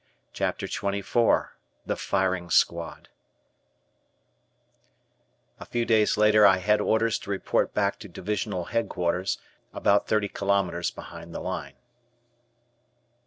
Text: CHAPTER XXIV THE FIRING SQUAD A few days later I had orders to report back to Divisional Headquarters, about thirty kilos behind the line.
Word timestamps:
CHAPTER 0.33 0.65
XXIV 0.65 1.49
THE 1.85 1.95
FIRING 1.95 2.49
SQUAD 2.49 3.09
A 5.59 5.65
few 5.65 5.85
days 5.85 6.17
later 6.17 6.43
I 6.43 6.57
had 6.57 6.81
orders 6.81 7.19
to 7.19 7.29
report 7.29 7.75
back 7.75 7.99
to 7.99 8.07
Divisional 8.07 8.65
Headquarters, 8.73 9.37
about 9.75 10.07
thirty 10.07 10.27
kilos 10.27 10.89
behind 10.89 11.35
the 11.35 11.39
line. 11.39 11.75